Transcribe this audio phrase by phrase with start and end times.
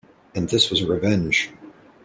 [0.33, 1.51] And this was revenge.